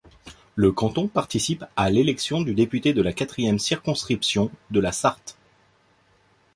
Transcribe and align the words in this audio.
Le 0.55 0.71
canton 0.71 1.07
participe 1.07 1.63
à 1.75 1.91
l'élection 1.91 2.41
du 2.41 2.55
député 2.55 2.91
de 2.95 3.03
la 3.03 3.13
quatrième 3.13 3.59
circonscription 3.59 4.49
de 4.71 4.79
la 4.79 4.91
Sarthe. 4.91 5.37